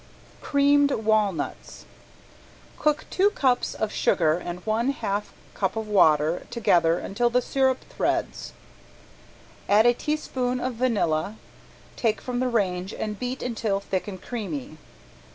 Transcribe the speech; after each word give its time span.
~CREAMED 0.41 0.89
WALNUTS~ 1.05 1.85
Cook 2.79 3.05
two 3.11 3.29
cups 3.29 3.75
of 3.75 3.91
sugar 3.91 4.37
and 4.39 4.65
one 4.65 4.89
half 4.89 5.31
cup 5.53 5.75
of 5.75 5.87
water 5.87 6.47
together 6.49 6.97
until 6.97 7.29
the 7.29 7.39
sirup 7.39 7.83
threads. 7.87 8.53
Add 9.69 9.85
a 9.85 9.93
teaspoon 9.93 10.59
of 10.59 10.73
vanilla, 10.73 11.35
take 11.95 12.19
from 12.19 12.39
the 12.39 12.49
range 12.49 12.95
and 12.95 13.19
beat 13.19 13.43
until 13.43 13.79
thick 13.79 14.07
and 14.07 14.19
creamy. 14.19 14.79